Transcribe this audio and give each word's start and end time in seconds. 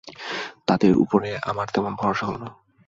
তাদের 0.67 0.91
ওপরে 0.97 1.29
আমার 1.41 1.67
তেমন 1.67 1.93
ভরসা 1.95 2.25
হল 2.25 2.35
না। 2.37 2.49